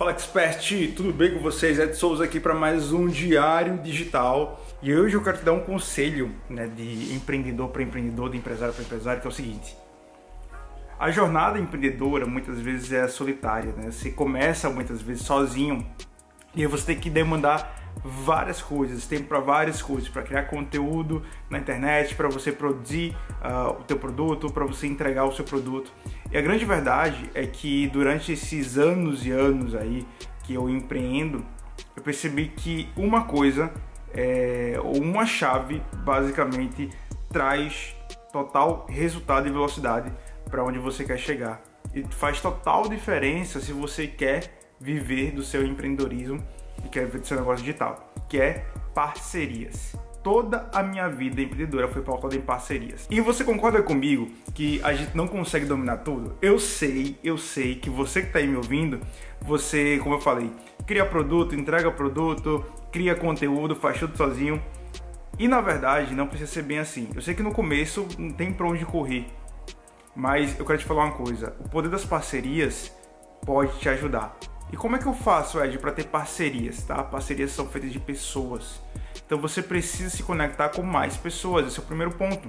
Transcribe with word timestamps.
Fala 0.00 0.12
Expert, 0.12 0.94
tudo 0.96 1.12
bem 1.12 1.34
com 1.34 1.40
vocês? 1.40 1.78
Ed 1.78 1.94
Souza 1.94 2.24
aqui 2.24 2.40
para 2.40 2.54
mais 2.54 2.90
um 2.90 3.06
Diário 3.06 3.76
Digital. 3.82 4.58
E 4.80 4.94
hoje 4.94 5.14
eu 5.14 5.22
quero 5.22 5.36
te 5.36 5.44
dar 5.44 5.52
um 5.52 5.60
conselho 5.60 6.34
né, 6.48 6.66
de 6.68 7.12
empreendedor 7.14 7.68
para 7.68 7.82
empreendedor, 7.82 8.30
de 8.30 8.38
empresário 8.38 8.72
para 8.72 8.82
empresário, 8.82 9.20
que 9.20 9.26
é 9.26 9.30
o 9.30 9.32
seguinte. 9.32 9.76
A 10.98 11.10
jornada 11.10 11.58
empreendedora 11.58 12.24
muitas 12.24 12.58
vezes 12.58 12.90
é 12.90 13.06
solitária, 13.08 13.74
né? 13.74 13.90
Você 13.90 14.10
começa 14.10 14.70
muitas 14.70 15.02
vezes 15.02 15.22
sozinho 15.22 15.86
e 16.54 16.62
aí 16.62 16.66
você 16.66 16.86
tem 16.86 16.98
que 16.98 17.10
demandar 17.10 17.79
várias 18.04 18.62
coisas, 18.62 19.06
tempo 19.06 19.28
para 19.28 19.40
várias 19.40 19.82
coisas, 19.82 20.08
para 20.08 20.22
criar 20.22 20.44
conteúdo 20.44 21.22
na 21.48 21.58
internet, 21.58 22.14
para 22.14 22.28
você 22.28 22.50
produzir 22.50 23.16
uh, 23.42 23.70
o 23.70 23.84
teu 23.84 23.98
produto, 23.98 24.50
para 24.50 24.64
você 24.64 24.86
entregar 24.86 25.24
o 25.24 25.32
seu 25.32 25.44
produto. 25.44 25.92
E 26.30 26.36
a 26.36 26.40
grande 26.40 26.64
verdade 26.64 27.30
é 27.34 27.46
que 27.46 27.86
durante 27.88 28.32
esses 28.32 28.78
anos 28.78 29.26
e 29.26 29.30
anos 29.30 29.74
aí 29.74 30.06
que 30.44 30.54
eu 30.54 30.68
empreendo, 30.68 31.44
eu 31.96 32.02
percebi 32.02 32.48
que 32.48 32.88
uma 32.96 33.24
coisa, 33.24 33.70
é, 34.12 34.76
ou 34.82 35.00
uma 35.00 35.26
chave, 35.26 35.82
basicamente, 36.04 36.88
traz 37.30 37.94
total 38.32 38.86
resultado 38.88 39.46
e 39.46 39.50
velocidade 39.50 40.12
para 40.48 40.64
onde 40.64 40.78
você 40.78 41.04
quer 41.04 41.18
chegar. 41.18 41.62
E 41.94 42.04
faz 42.10 42.40
total 42.40 42.88
diferença 42.88 43.60
se 43.60 43.72
você 43.72 44.06
quer 44.06 44.60
viver 44.80 45.32
do 45.32 45.42
seu 45.42 45.64
empreendedorismo 45.66 46.42
e 46.84 46.88
quer 46.88 47.06
viver 47.06 47.20
do 47.20 47.26
seu 47.26 47.36
negócio 47.36 47.64
digital, 47.64 48.12
que 48.28 48.40
é 48.40 48.66
parcerias. 48.94 49.94
Toda 50.22 50.68
a 50.74 50.82
minha 50.82 51.08
vida 51.08 51.40
empreendedora 51.40 51.88
foi 51.88 52.02
pautada 52.02 52.36
em 52.36 52.40
parcerias. 52.40 53.06
E 53.10 53.20
você 53.20 53.42
concorda 53.42 53.82
comigo 53.82 54.28
que 54.54 54.78
a 54.82 54.92
gente 54.92 55.16
não 55.16 55.26
consegue 55.26 55.64
dominar 55.64 55.98
tudo? 55.98 56.36
Eu 56.42 56.58
sei, 56.58 57.18
eu 57.24 57.38
sei 57.38 57.76
que 57.76 57.88
você 57.88 58.20
que 58.20 58.26
está 58.26 58.38
aí 58.38 58.46
me 58.46 58.56
ouvindo, 58.56 59.00
você, 59.40 59.98
como 60.02 60.16
eu 60.16 60.20
falei, 60.20 60.50
cria 60.86 61.06
produto, 61.06 61.54
entrega 61.54 61.90
produto, 61.90 62.62
cria 62.92 63.14
conteúdo, 63.14 63.74
faz 63.74 63.98
tudo 63.98 64.14
sozinho. 64.16 64.62
E 65.38 65.48
na 65.48 65.62
verdade 65.62 66.14
não 66.14 66.26
precisa 66.26 66.50
ser 66.50 66.62
bem 66.62 66.78
assim. 66.78 67.08
Eu 67.14 67.22
sei 67.22 67.34
que 67.34 67.42
no 67.42 67.52
começo 67.52 68.06
não 68.18 68.30
tem 68.30 68.52
para 68.52 68.66
onde 68.66 68.84
correr, 68.84 69.26
mas 70.14 70.58
eu 70.58 70.66
quero 70.66 70.78
te 70.78 70.84
falar 70.84 71.04
uma 71.04 71.14
coisa: 71.14 71.56
o 71.60 71.68
poder 71.68 71.88
das 71.88 72.04
parcerias 72.04 72.92
pode 73.46 73.78
te 73.78 73.88
ajudar. 73.88 74.36
E 74.72 74.76
como 74.76 74.96
é 74.96 74.98
que 74.98 75.06
eu 75.06 75.14
faço, 75.14 75.62
Ed, 75.62 75.78
para 75.78 75.92
ter 75.92 76.06
parcerias, 76.06 76.82
tá? 76.84 77.02
Parcerias 77.02 77.50
são 77.50 77.66
feitas 77.66 77.92
de 77.92 77.98
pessoas. 77.98 78.80
Então 79.26 79.38
você 79.38 79.62
precisa 79.62 80.10
se 80.10 80.22
conectar 80.22 80.68
com 80.68 80.82
mais 80.82 81.16
pessoas, 81.16 81.66
esse 81.66 81.78
é 81.78 81.82
o 81.82 81.86
primeiro 81.86 82.12
ponto. 82.12 82.48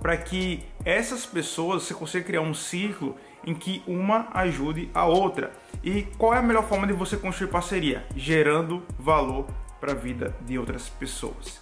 Para 0.00 0.16
que 0.16 0.64
essas 0.84 1.24
pessoas 1.24 1.84
você 1.84 1.94
consiga 1.94 2.24
criar 2.24 2.40
um 2.40 2.54
ciclo 2.54 3.16
em 3.46 3.54
que 3.54 3.82
uma 3.86 4.28
ajude 4.34 4.90
a 4.92 5.04
outra. 5.04 5.52
E 5.82 6.02
qual 6.18 6.34
é 6.34 6.38
a 6.38 6.42
melhor 6.42 6.68
forma 6.68 6.86
de 6.86 6.92
você 6.92 7.16
construir 7.16 7.48
parceria? 7.48 8.04
Gerando 8.16 8.82
valor 8.98 9.46
para 9.80 9.92
a 9.92 9.96
vida 9.96 10.36
de 10.42 10.58
outras 10.58 10.88
pessoas. 10.88 11.60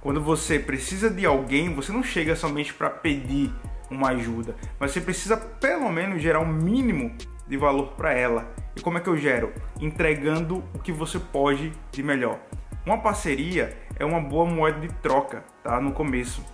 Quando 0.00 0.20
você 0.20 0.58
precisa 0.58 1.10
de 1.10 1.26
alguém, 1.26 1.74
você 1.74 1.92
não 1.92 2.02
chega 2.02 2.36
somente 2.36 2.74
para 2.74 2.90
pedir 2.90 3.52
uma 3.90 4.10
ajuda, 4.10 4.56
mas 4.78 4.90
você 4.90 5.00
precisa 5.00 5.36
pelo 5.36 5.90
menos 5.90 6.20
gerar 6.20 6.40
um 6.40 6.52
mínimo 6.52 7.16
de 7.46 7.56
valor 7.56 7.92
para 7.92 8.12
ela. 8.12 8.52
E 8.76 8.80
como 8.80 8.98
é 8.98 9.00
que 9.00 9.08
eu 9.08 9.16
gero? 9.16 9.52
Entregando 9.80 10.62
o 10.74 10.78
que 10.78 10.92
você 10.92 11.18
pode 11.18 11.72
de 11.90 12.02
melhor. 12.02 12.38
Uma 12.84 12.98
parceria 12.98 13.76
é 13.98 14.04
uma 14.04 14.20
boa 14.20 14.44
moeda 14.44 14.78
de 14.78 14.92
troca, 14.94 15.42
tá? 15.64 15.80
No 15.80 15.92
começo. 15.92 16.44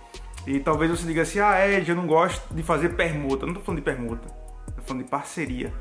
E 0.47 0.59
talvez 0.59 0.89
você 0.89 1.05
diga 1.05 1.21
assim: 1.21 1.39
ah, 1.39 1.67
Ed, 1.67 1.89
eu 1.89 1.95
não 1.95 2.07
gosto 2.07 2.53
de 2.53 2.63
fazer 2.63 2.95
permuta. 2.95 3.45
não 3.45 3.53
tô 3.53 3.59
falando 3.59 3.79
de 3.79 3.85
permuta, 3.85 4.29
tô 4.75 4.81
falando 4.81 5.03
de 5.03 5.09
parceria. 5.09 5.73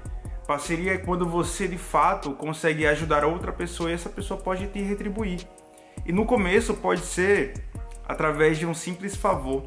Parceria 0.46 0.94
é 0.94 0.98
quando 0.98 1.24
você 1.24 1.68
de 1.68 1.78
fato 1.78 2.32
consegue 2.32 2.86
ajudar 2.86 3.24
outra 3.24 3.52
pessoa 3.52 3.90
e 3.90 3.94
essa 3.94 4.10
pessoa 4.10 4.38
pode 4.38 4.66
te 4.66 4.82
retribuir. 4.82 5.46
E 6.04 6.12
no 6.12 6.26
começo 6.26 6.74
pode 6.74 7.02
ser 7.02 7.54
através 8.06 8.58
de 8.58 8.66
um 8.66 8.74
simples 8.74 9.14
favor 9.14 9.62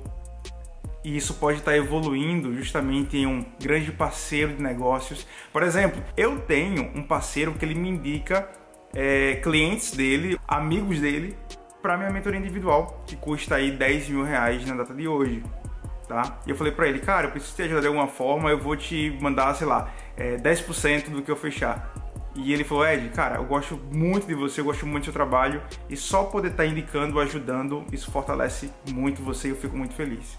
e 1.06 1.16
isso 1.16 1.36
pode 1.36 1.60
estar 1.60 1.78
evoluindo 1.78 2.52
justamente 2.56 3.16
em 3.16 3.28
um 3.28 3.46
grande 3.62 3.92
parceiro 3.92 4.56
de 4.56 4.64
negócios. 4.64 5.28
Por 5.54 5.62
exemplo, 5.62 6.04
eu 6.18 6.40
tenho 6.40 6.92
um 6.96 7.04
parceiro 7.04 7.54
que 7.54 7.64
ele 7.64 7.76
me 7.76 7.90
indica 7.90 8.50
é, 8.92 9.36
clientes 9.36 9.92
dele, 9.92 10.40
amigos 10.48 11.00
dele, 11.00 11.38
para 11.80 11.96
minha 11.96 12.10
mentoria 12.10 12.40
individual, 12.40 13.04
que 13.06 13.16
custa 13.16 13.54
aí 13.54 13.70
10 13.70 14.10
mil 14.10 14.24
reais 14.24 14.66
na 14.66 14.74
data 14.74 14.96
de 14.96 15.08
hoje. 15.08 15.44
Tá? 16.08 16.40
E 16.48 16.50
eu 16.50 16.56
falei 16.56 16.74
para 16.74 16.88
ele, 16.88 16.98
cara, 16.98 17.28
eu 17.28 17.32
preciso 17.32 17.56
te 17.56 17.62
ajudar 17.62 17.82
de 17.82 17.88
alguma 17.88 18.08
forma, 18.08 18.50
eu 18.50 18.58
vou 18.58 18.76
te 18.76 19.16
mandar, 19.22 19.54
sei 19.54 19.68
lá, 19.68 19.94
é, 20.18 20.38
10% 20.38 21.10
do 21.10 21.22
que 21.22 21.30
eu 21.30 21.36
fechar. 21.36 21.94
E 22.34 22.52
ele 22.52 22.64
falou, 22.64 22.86
Ed, 22.88 23.10
cara, 23.10 23.36
eu 23.36 23.46
gosto 23.46 23.80
muito 23.94 24.26
de 24.26 24.34
você, 24.34 24.60
eu 24.60 24.66
gosto 24.66 24.88
muito 24.88 25.04
do 25.04 25.06
seu 25.06 25.14
trabalho 25.14 25.62
e 25.88 25.96
só 25.96 26.24
poder 26.24 26.50
estar 26.50 26.66
indicando, 26.66 27.20
ajudando, 27.20 27.86
isso 27.92 28.12
fortalece 28.12 28.72
muito 28.92 29.22
você 29.22 29.50
e 29.50 29.52
eu 29.52 29.56
fico 29.56 29.78
muito 29.78 29.94
feliz. 29.94 30.38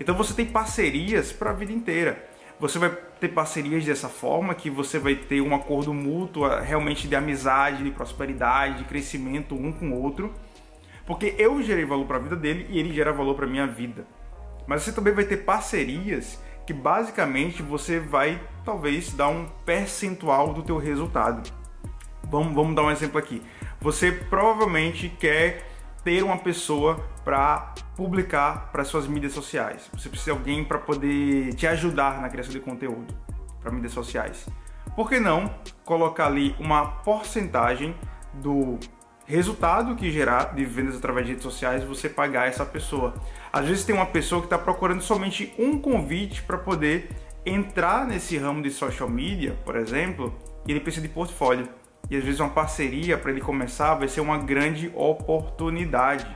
Então 0.00 0.16
você 0.16 0.32
tem 0.32 0.46
parcerias 0.46 1.30
para 1.30 1.50
a 1.50 1.52
vida 1.52 1.70
inteira. 1.70 2.26
Você 2.58 2.78
vai 2.78 2.90
ter 3.20 3.28
parcerias 3.28 3.84
dessa 3.84 4.08
forma 4.08 4.54
que 4.54 4.70
você 4.70 4.98
vai 4.98 5.14
ter 5.14 5.42
um 5.42 5.54
acordo 5.54 5.92
mútuo 5.92 6.48
realmente 6.48 7.06
de 7.06 7.14
amizade, 7.14 7.84
de 7.84 7.90
prosperidade, 7.90 8.78
de 8.78 8.84
crescimento 8.84 9.54
um 9.54 9.70
com 9.70 9.90
o 9.90 10.02
outro. 10.02 10.32
Porque 11.06 11.34
eu 11.36 11.62
gerei 11.62 11.84
valor 11.84 12.06
para 12.06 12.16
a 12.16 12.20
vida 12.20 12.34
dele 12.34 12.66
e 12.70 12.78
ele 12.78 12.94
gera 12.94 13.12
valor 13.12 13.34
para 13.34 13.46
minha 13.46 13.66
vida. 13.66 14.06
Mas 14.66 14.82
você 14.82 14.92
também 14.92 15.12
vai 15.12 15.24
ter 15.24 15.38
parcerias 15.38 16.40
que 16.66 16.72
basicamente 16.72 17.62
você 17.62 18.00
vai 18.00 18.40
talvez 18.64 19.12
dar 19.12 19.28
um 19.28 19.46
percentual 19.66 20.54
do 20.54 20.62
teu 20.62 20.78
resultado. 20.78 21.50
Vamos, 22.24 22.54
vamos 22.54 22.74
dar 22.74 22.84
um 22.84 22.90
exemplo 22.90 23.18
aqui. 23.18 23.42
Você 23.80 24.12
provavelmente 24.12 25.08
quer 25.08 25.66
ter 26.04 26.22
uma 26.22 26.38
pessoa 26.38 27.04
para 27.24 27.74
publicar 28.00 28.70
para 28.72 28.82
suas 28.82 29.06
mídias 29.06 29.34
sociais. 29.34 29.90
Você 29.92 30.08
precisa 30.08 30.32
de 30.32 30.38
alguém 30.38 30.64
para 30.64 30.78
poder 30.78 31.52
te 31.52 31.66
ajudar 31.66 32.18
na 32.22 32.30
criação 32.30 32.50
de 32.50 32.58
conteúdo 32.58 33.14
para 33.60 33.70
mídias 33.70 33.92
sociais. 33.92 34.46
Por 34.96 35.06
que 35.06 35.20
não 35.20 35.54
colocar 35.84 36.24
ali 36.24 36.56
uma 36.58 36.86
porcentagem 37.02 37.94
do 38.32 38.78
resultado 39.26 39.94
que 39.96 40.10
gerar 40.10 40.54
de 40.54 40.64
vendas 40.64 40.96
através 40.96 41.26
de 41.26 41.32
redes 41.32 41.44
sociais 41.44 41.84
você 41.84 42.08
pagar 42.08 42.48
essa 42.48 42.64
pessoa? 42.64 43.12
Às 43.52 43.66
vezes 43.66 43.84
tem 43.84 43.94
uma 43.94 44.06
pessoa 44.06 44.40
que 44.40 44.46
está 44.46 44.56
procurando 44.56 45.02
somente 45.02 45.52
um 45.58 45.78
convite 45.78 46.42
para 46.42 46.56
poder 46.56 47.10
entrar 47.44 48.06
nesse 48.06 48.38
ramo 48.38 48.62
de 48.62 48.70
social 48.70 49.10
media, 49.10 49.58
por 49.62 49.76
exemplo, 49.76 50.34
e 50.66 50.70
ele 50.70 50.80
precisa 50.80 51.06
de 51.06 51.12
portfólio 51.12 51.68
e 52.10 52.16
às 52.16 52.24
vezes 52.24 52.40
uma 52.40 52.48
parceria 52.48 53.18
para 53.18 53.30
ele 53.30 53.40
começar 53.40 53.94
vai 53.94 54.08
ser 54.08 54.20
uma 54.20 54.38
grande 54.38 54.90
oportunidade. 54.94 56.26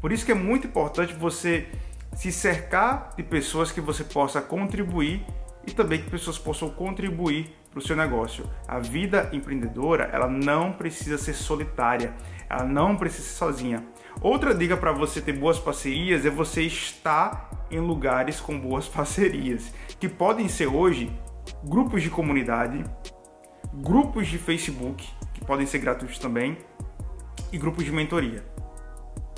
Por 0.00 0.12
isso 0.12 0.24
que 0.24 0.32
é 0.32 0.34
muito 0.34 0.66
importante 0.66 1.12
você 1.14 1.66
se 2.14 2.32
cercar 2.32 3.14
de 3.16 3.22
pessoas 3.22 3.70
que 3.70 3.80
você 3.80 4.04
possa 4.04 4.40
contribuir 4.40 5.24
e 5.66 5.72
também 5.72 6.00
que 6.02 6.10
pessoas 6.10 6.38
possam 6.38 6.70
contribuir 6.70 7.54
para 7.70 7.78
o 7.78 7.82
seu 7.82 7.94
negócio. 7.94 8.48
A 8.66 8.78
vida 8.78 9.28
empreendedora, 9.32 10.10
ela 10.12 10.28
não 10.28 10.72
precisa 10.72 11.18
ser 11.18 11.34
solitária, 11.34 12.14
ela 12.48 12.64
não 12.64 12.96
precisa 12.96 13.24
ser 13.24 13.34
sozinha. 13.34 13.84
Outra 14.20 14.54
dica 14.54 14.76
para 14.76 14.92
você 14.92 15.20
ter 15.20 15.32
boas 15.32 15.58
parcerias 15.58 16.24
é 16.24 16.30
você 16.30 16.62
estar 16.62 17.50
em 17.70 17.78
lugares 17.78 18.40
com 18.40 18.58
boas 18.58 18.88
parcerias, 18.88 19.72
que 20.00 20.08
podem 20.08 20.48
ser 20.48 20.66
hoje 20.66 21.12
grupos 21.64 22.02
de 22.02 22.10
comunidade, 22.10 22.84
grupos 23.74 24.26
de 24.26 24.38
Facebook, 24.38 25.06
que 25.34 25.44
podem 25.44 25.66
ser 25.66 25.78
gratuitos 25.78 26.18
também, 26.18 26.58
e 27.52 27.58
grupos 27.58 27.84
de 27.84 27.92
mentoria. 27.92 28.44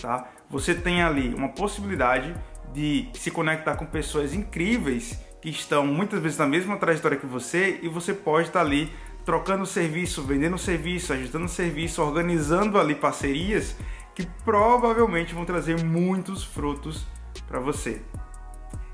Tá? 0.01 0.29
Você 0.51 0.75
tem 0.75 1.01
ali 1.01 1.33
uma 1.33 1.49
possibilidade 1.49 2.35
de 2.73 3.09
se 3.15 3.31
conectar 3.31 3.77
com 3.77 3.87
pessoas 3.87 4.35
incríveis 4.35 5.19
que 5.41 5.49
estão 5.49 5.87
muitas 5.87 6.21
vezes 6.21 6.37
na 6.37 6.47
mesma 6.47 6.77
trajetória 6.77 7.17
que 7.17 7.27
você 7.27 7.79
e 7.83 7.89
você 7.89 8.13
pode 8.13 8.49
estar 8.49 8.61
ali 8.61 8.93
trocando 9.25 9.65
serviço, 9.65 10.23
vendendo 10.23 10.59
serviço, 10.59 11.13
ajustando 11.13 11.49
serviço, 11.49 12.03
organizando 12.03 12.79
ali 12.79 12.95
parcerias 12.95 13.77
que 14.15 14.27
provavelmente 14.45 15.35
vão 15.35 15.45
trazer 15.45 15.83
muitos 15.85 16.43
frutos 16.43 17.07
para 17.47 17.61
você. 17.61 18.03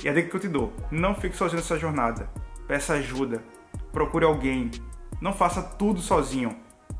E 0.04 0.08
a 0.08 0.12
dica 0.12 0.28
que 0.28 0.36
eu 0.36 0.40
te 0.40 0.48
dou: 0.48 0.72
não 0.90 1.14
fique 1.14 1.36
sozinho 1.36 1.60
nessa 1.60 1.78
jornada. 1.78 2.30
Peça 2.68 2.94
ajuda, 2.94 3.42
procure 3.92 4.24
alguém, 4.24 4.70
não 5.20 5.32
faça 5.32 5.62
tudo 5.62 6.00
sozinho, 6.00 6.56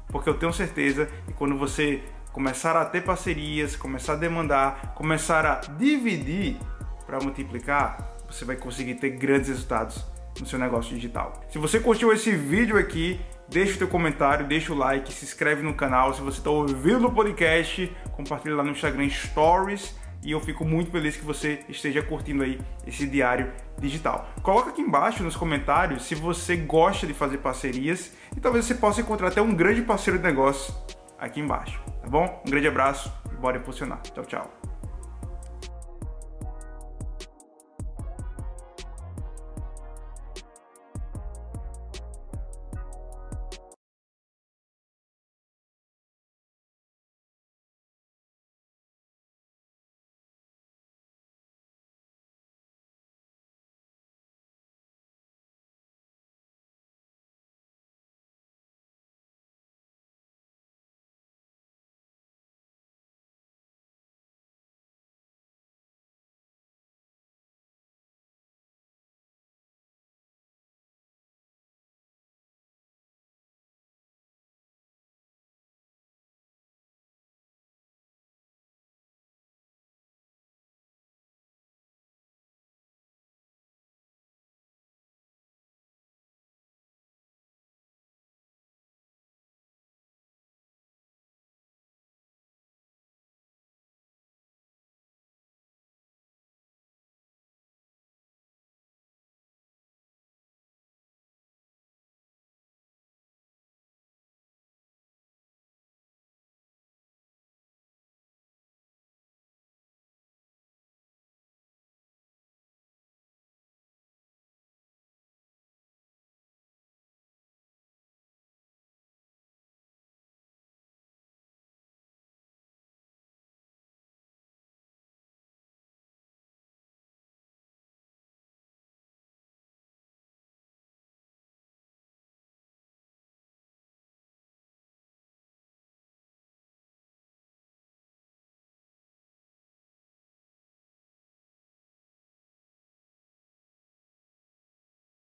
porque 0.09 0.29
eu 0.29 0.35
tenho 0.35 0.53
certeza 0.53 1.07
que 1.27 1.33
quando 1.35 1.59
você 1.59 2.03
Começar 2.37 2.77
a 2.77 2.85
ter 2.85 3.03
parcerias, 3.03 3.77
começar 3.77 4.13
a 4.13 4.17
demandar, 4.17 4.93
começar 4.95 5.47
a 5.47 5.55
dividir 5.79 6.59
para 7.07 7.19
multiplicar, 7.19 8.15
você 8.31 8.45
vai 8.45 8.57
conseguir 8.57 8.97
ter 8.97 9.09
grandes 9.09 9.49
resultados 9.49 10.05
no 10.39 10.45
seu 10.45 10.59
negócio 10.59 10.95
digital. 10.95 11.43
Se 11.49 11.57
você 11.57 11.81
curtiu 11.81 12.13
esse 12.13 12.31
vídeo 12.33 12.77
aqui, 12.77 13.19
deixa 13.49 13.77
o 13.77 13.79
teu 13.79 13.89
comentário, 13.89 14.47
deixa 14.47 14.71
o 14.71 14.77
like, 14.77 15.11
se 15.15 15.25
inscreve 15.25 15.63
no 15.63 15.73
canal. 15.73 16.13
Se 16.13 16.21
você 16.21 16.37
está 16.37 16.51
ouvindo 16.51 17.07
o 17.07 17.11
podcast, 17.11 17.91
compartilha 18.13 18.57
lá 18.57 18.63
no 18.63 18.73
Instagram 18.73 19.09
Stories 19.09 19.97
e 20.23 20.33
eu 20.33 20.41
fico 20.41 20.63
muito 20.63 20.91
feliz 20.91 21.17
que 21.17 21.25
você 21.25 21.65
esteja 21.71 22.03
curtindo 22.03 22.43
aí 22.43 22.61
esse 22.87 23.07
diário 23.07 23.51
digital. 23.79 24.29
Coloca 24.43 24.69
aqui 24.69 24.83
embaixo 24.83 25.23
nos 25.23 25.37
comentários 25.37 26.05
se 26.05 26.15
você 26.15 26.55
gosta 26.55 27.07
de 27.07 27.15
fazer 27.15 27.39
parcerias 27.39 28.13
e 28.37 28.41
talvez 28.41 28.67
você 28.67 28.75
possa 28.75 29.01
encontrar 29.01 29.29
até 29.29 29.41
um 29.41 29.55
grande 29.55 29.81
parceiro 29.81 30.19
de 30.19 30.25
negócio 30.27 30.75
aqui 31.19 31.41
embaixo. 31.41 31.86
Tá 32.07 32.11
bom? 32.11 32.41
Um 32.47 32.51
grande 32.51 32.69
abraço 32.69 33.13
e 33.33 33.35
bora 33.35 33.59
impulsionar. 33.59 34.01
Tchau, 34.01 34.25
tchau. 34.25 34.76